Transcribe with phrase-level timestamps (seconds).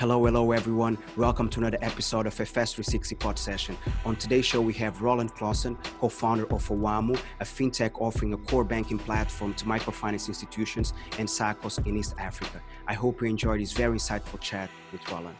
[0.00, 0.96] Hello, hello, everyone.
[1.18, 3.76] Welcome to another episode of FS 360 Pod Session.
[4.06, 8.38] On today's show, we have Roland Clausen, co founder of Awamu, a fintech offering a
[8.38, 12.62] core banking platform to microfinance institutions and SACCOs in East Africa.
[12.88, 15.36] I hope you enjoyed this very insightful chat with Roland.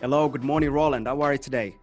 [0.00, 1.06] Hello, good morning, Roland.
[1.06, 1.76] How are you today?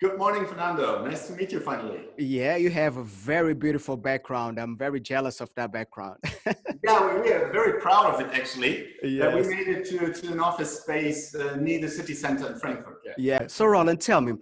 [0.00, 1.04] Good morning, Fernando.
[1.04, 2.00] Nice to meet you finally.
[2.16, 4.58] Yeah, you have a very beautiful background.
[4.58, 6.16] I'm very jealous of that background.
[6.82, 8.94] yeah, we are very proud of it actually.
[9.02, 12.50] Yeah, uh, we made it to, to an office space uh, near the city center
[12.50, 13.02] in Frankfurt.
[13.04, 13.12] Yeah.
[13.18, 13.46] yeah.
[13.46, 14.32] So, Roland, tell me,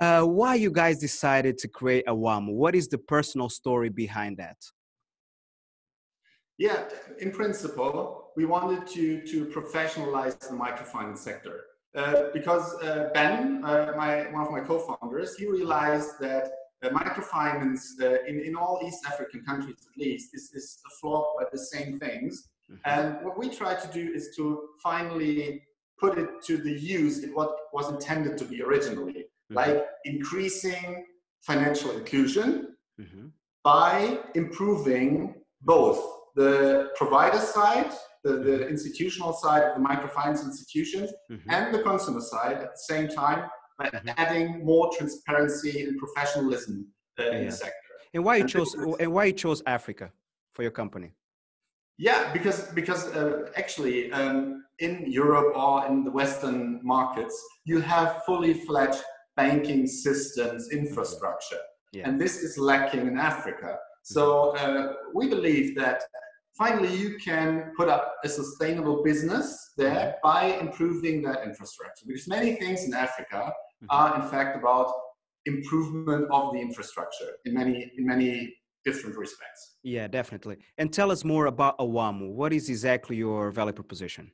[0.00, 2.52] uh, why you guys decided to create Awamu?
[2.52, 4.58] What is the personal story behind that?
[6.58, 6.84] Yeah,
[7.20, 11.64] in principle, we wanted to to professionalize the microfinance sector.
[11.98, 16.44] Uh, because uh, Ben, uh, my, one of my co-founders, he realized that
[16.84, 21.98] microfinance in, in all East African countries at least is, is flawed by the same
[21.98, 22.50] things.
[22.70, 22.80] Mm-hmm.
[22.84, 25.62] And what we try to do is to finally
[25.98, 29.56] put it to the use in what was intended to be originally, mm-hmm.
[29.56, 31.04] like increasing
[31.40, 33.26] financial inclusion mm-hmm.
[33.64, 36.00] by improving both
[36.36, 37.90] the provider side
[38.24, 41.50] the, the institutional side of the microfinance institutions mm-hmm.
[41.50, 44.08] and the consumer side at the same time by mm-hmm.
[44.16, 46.86] adding more transparency and professionalism
[47.18, 47.32] uh, yeah.
[47.32, 47.74] in the sector.
[48.14, 50.10] And why you and chose and why you chose Africa
[50.54, 51.12] for your company?
[51.98, 58.22] Yeah, because because uh, actually um, in Europe or in the Western markets, you have
[58.24, 59.02] fully fledged
[59.36, 61.60] banking systems infrastructure,
[61.92, 62.08] yeah.
[62.08, 63.78] and this is lacking in Africa.
[64.02, 64.76] So mm-hmm.
[64.76, 66.02] uh, we believe that
[66.58, 70.28] finally you can put up a sustainable business there mm-hmm.
[70.30, 73.86] by improving that infrastructure because many things in africa mm-hmm.
[73.90, 74.92] are in fact about
[75.46, 78.52] improvement of the infrastructure in many in many
[78.84, 82.30] different respects yeah definitely and tell us more about Awamu.
[82.40, 84.30] what is exactly your value proposition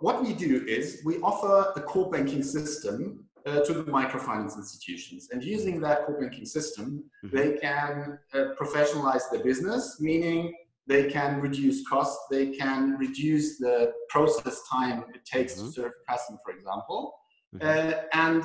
[0.00, 5.28] what we do is we offer a core banking system uh, to the microfinance institutions.
[5.32, 7.36] And using that core banking system, mm-hmm.
[7.36, 10.52] they can uh, professionalize their business, meaning
[10.86, 15.66] they can reduce costs, they can reduce the process time it takes mm-hmm.
[15.66, 17.14] to serve a customer, for example.
[17.54, 17.66] Mm-hmm.
[17.66, 18.42] Uh, and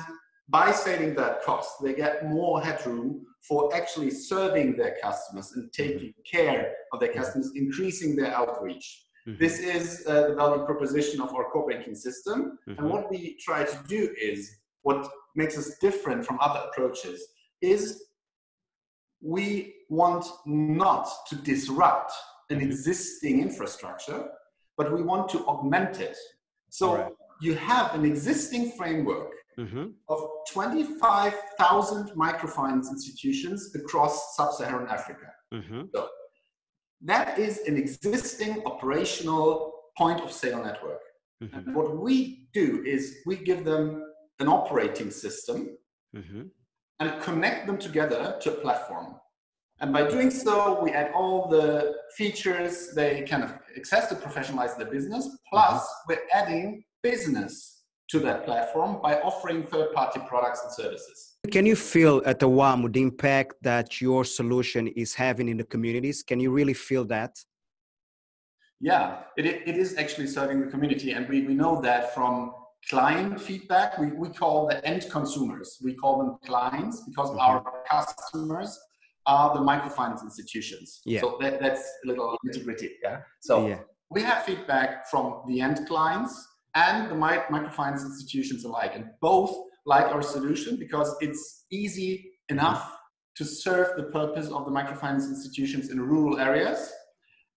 [0.48, 5.82] by saving that cost, they get more headroom for actually serving their customers and mm-hmm.
[5.82, 6.36] taking mm-hmm.
[6.38, 9.04] care of their customers, increasing their outreach.
[9.26, 9.38] Mm-hmm.
[9.42, 12.58] This is uh, the value proposition of our core banking system.
[12.66, 12.88] And mm-hmm.
[12.88, 17.20] what we try to do is what makes us different from other approaches
[17.60, 18.04] is
[19.20, 22.12] we want not to disrupt
[22.50, 24.28] an existing infrastructure,
[24.76, 26.16] but we want to augment it.
[26.70, 27.12] So right.
[27.40, 29.86] you have an existing framework mm-hmm.
[30.08, 30.20] of
[30.50, 35.32] 25,000 microfinance institutions across sub-Saharan Africa.
[35.52, 35.82] Mm-hmm.
[35.94, 36.08] So
[37.02, 41.00] that is an existing operational point of sale network.
[41.42, 41.56] Mm-hmm.
[41.56, 44.04] And what we do is we give them
[44.40, 45.76] an operating system
[46.16, 46.42] mm-hmm.
[47.00, 49.16] and connect them together to a platform.
[49.80, 54.76] And by doing so, we add all the features they kind of access to professionalize
[54.76, 55.28] their business.
[55.48, 56.08] Plus, mm-hmm.
[56.08, 61.36] we're adding business to that platform by offering third party products and services.
[61.52, 65.64] Can you feel at the WAM the impact that your solution is having in the
[65.64, 66.22] communities?
[66.22, 67.38] Can you really feel that?
[68.80, 71.12] Yeah, it, it is actually serving the community.
[71.12, 72.52] And we, we know that from
[72.88, 73.98] client feedback.
[73.98, 77.40] We, we call the end consumers, we call them clients because mm-hmm.
[77.40, 78.78] our customers
[79.26, 81.00] are the microfinance institutions.
[81.04, 81.20] Yeah.
[81.20, 83.20] So that, that's a little nitty Yeah.
[83.40, 83.80] So yeah.
[84.10, 89.54] we have feedback from the end clients and the microfinance institutions alike, and both
[89.86, 92.98] like our solution because it's easy enough
[93.36, 96.92] to serve the purpose of the microfinance institutions in rural areas.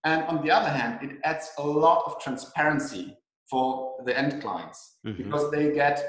[0.04, 3.18] And on the other hand, it adds a lot of transparency
[3.50, 5.22] for the end clients mm-hmm.
[5.22, 6.04] because they get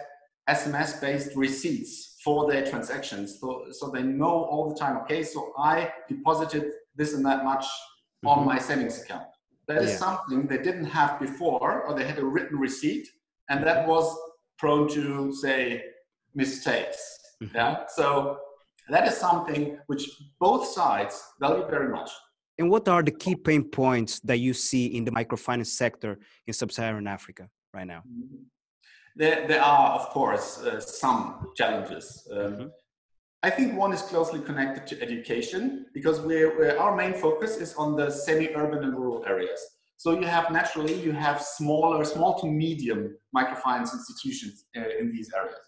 [0.48, 3.40] SMS based receipts for their transactions.
[3.40, 7.64] So, so they know all the time, okay, so I deposited this and that much
[7.64, 8.28] mm-hmm.
[8.28, 9.26] on my savings account.
[9.68, 9.96] That is yeah.
[9.96, 13.08] something they didn't have before, or they had a written receipt,
[13.48, 14.14] and that was
[14.58, 15.82] prone to, say,
[16.34, 17.18] mistakes.
[17.42, 17.56] Mm-hmm.
[17.56, 17.84] Yeah.
[17.94, 18.38] So
[18.88, 20.08] that is something which
[20.40, 22.10] both sides value very much.
[22.58, 26.52] And what are the key pain points that you see in the microfinance sector in
[26.52, 28.02] sub-Saharan Africa right now?
[29.16, 32.26] There, there are, of course, uh, some challenges.
[32.32, 32.66] Um, mm-hmm.
[33.42, 37.74] I think one is closely connected to education because we're, we're, our main focus is
[37.74, 39.60] on the semi-urban and rural areas.
[39.96, 45.30] So you have naturally you have smaller, small to medium microfinance institutions uh, in these
[45.32, 45.64] areas.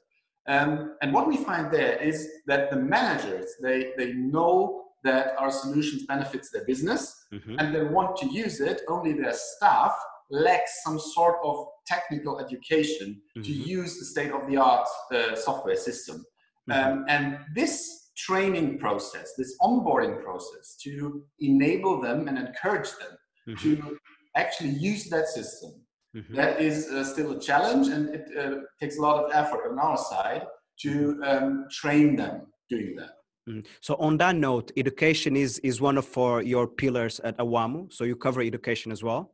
[0.47, 5.51] Um, and what we find there is that the managers they they know that our
[5.51, 7.57] solutions benefits their business mm-hmm.
[7.59, 8.83] and they want to use it.
[8.89, 9.95] Only their staff
[10.31, 13.43] lacks some sort of technical education mm-hmm.
[13.43, 16.25] to use the state of the art uh, software system.
[16.71, 16.93] Mm-hmm.
[16.93, 23.17] Um, and this training process, this onboarding process to enable them and encourage them
[23.49, 23.75] mm-hmm.
[23.75, 23.99] to
[24.37, 25.73] actually use that system.
[26.17, 26.35] Mm-hmm.
[26.37, 29.79] That is uh, still a challenge and it uh, takes a lot of effort on
[29.79, 30.47] our side
[30.83, 31.45] to mm-hmm.
[31.45, 33.11] um, train them doing that.
[33.49, 33.67] Mm.
[33.81, 37.93] So on that note, education is is one of for your pillars at Awamu.
[37.93, 39.33] So you cover education as well.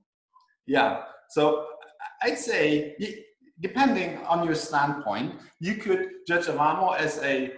[0.70, 1.02] Yeah.
[1.31, 1.67] So
[2.22, 2.96] I'd say,
[3.61, 7.52] depending on your standpoint, you could judge Awamu as a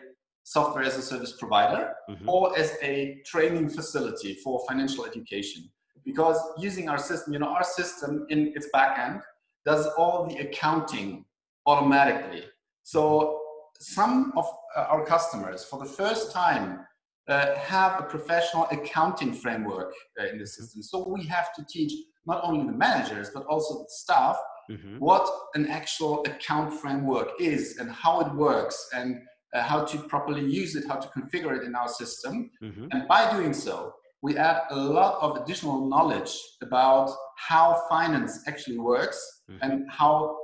[0.45, 2.29] software as a service provider mm-hmm.
[2.29, 5.71] or as a training facility for financial education.
[6.07, 9.21] Because using our system, you know, our system in its backend
[9.67, 11.27] does all the accounting
[11.67, 12.45] automatically.
[12.83, 13.41] So
[13.79, 16.81] some of uh, our customers, for the first time,
[17.29, 20.83] uh, have a professional accounting framework uh, in the system.
[20.83, 21.93] So we have to teach
[22.27, 24.37] not only the managers but also the staff
[24.71, 24.99] mm-hmm.
[24.99, 29.21] what an actual account framework is and how it works and
[29.55, 32.51] uh, how to properly use it, how to configure it in our system.
[32.63, 32.87] Mm-hmm.
[32.93, 33.93] And by doing so,
[34.23, 36.33] we add a lot of additional knowledge
[36.63, 39.59] about how finance actually works mm-hmm.
[39.63, 40.37] and how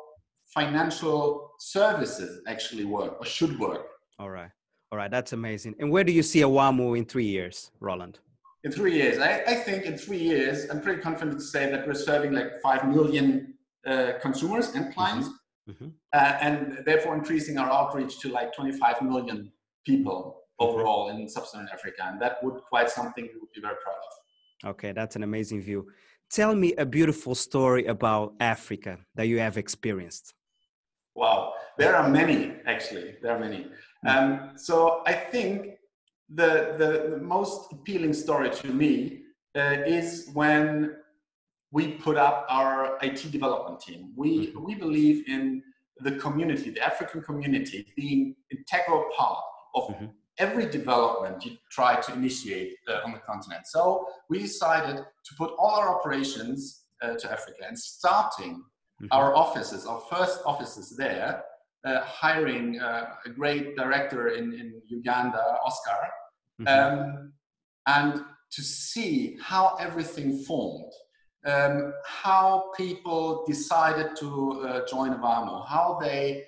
[0.52, 3.86] financial services actually work or should work.
[4.18, 4.50] All right.
[4.90, 5.10] All right.
[5.10, 5.74] That's amazing.
[5.78, 8.18] And where do you see Awamu in three years, Roland?
[8.64, 11.86] In three years, I, I think in three years, I'm pretty confident to say that
[11.86, 13.54] we're serving like 5 million
[13.86, 15.28] uh, consumers and clients.
[15.28, 15.34] Mm-hmm.
[15.68, 15.88] Mm-hmm.
[16.14, 19.52] Uh, and therefore increasing our outreach to like 25 million
[19.86, 20.66] people mm-hmm.
[20.66, 22.08] overall in sub-Saharan Africa.
[22.10, 24.70] And that would quite something we would be very proud of.
[24.70, 25.88] Okay, that's an amazing view.
[26.30, 30.34] Tell me a beautiful story about Africa that you have experienced.
[31.14, 33.16] Wow, there are many actually.
[33.22, 33.66] There are many.
[34.06, 35.78] Um, so I think
[36.28, 39.22] the, the, the most appealing story to me
[39.56, 40.96] uh, is when
[41.70, 44.12] we put up our IT development team.
[44.16, 44.64] We, mm-hmm.
[44.64, 45.62] we believe in
[46.00, 49.42] the community, the African community, being integral part
[49.74, 50.06] of mm-hmm.
[50.38, 53.66] every development you try to initiate uh, on the continent.
[53.66, 59.06] So we decided to put all our operations uh, to Africa and starting mm-hmm.
[59.10, 61.42] our offices, our first offices there,
[61.84, 66.08] uh, hiring uh, a great director in, in Uganda, Oscar,
[66.60, 67.00] mm-hmm.
[67.00, 67.32] um,
[67.86, 70.92] and to see how everything formed
[71.46, 76.44] um, how people decided to uh, join Awamu, how they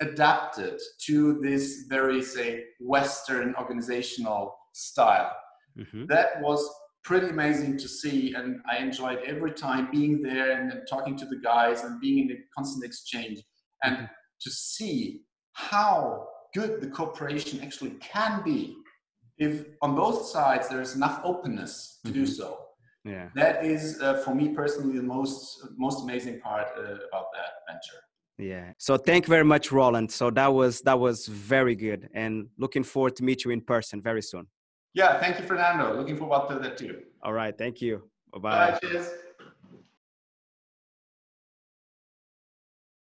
[0.00, 5.32] adapted to this very, say, Western organizational style.
[5.76, 6.06] Mm-hmm.
[6.06, 6.68] That was
[7.02, 11.26] pretty amazing to see, and I enjoyed every time being there and, and talking to
[11.26, 13.40] the guys and being in a constant exchange
[13.82, 14.04] and mm-hmm.
[14.40, 18.76] To see how good the cooperation actually can be
[19.38, 22.20] if on both sides there is enough openness to mm-hmm.
[22.20, 22.58] do so.
[23.04, 23.28] Yeah.
[23.34, 28.00] That is uh, for me personally the most most amazing part uh, about that venture.
[28.38, 28.72] Yeah.
[28.78, 30.10] So thank you very much roland.
[30.10, 34.02] So that was that was very good and looking forward to meet you in person
[34.02, 34.46] very soon.
[34.94, 35.94] Yeah thank you fernando.
[35.94, 37.02] Looking forward to that too.
[37.22, 37.56] All right.
[37.56, 38.10] Thank you.
[38.32, 38.78] Bye-bye.
[38.82, 39.08] Cheers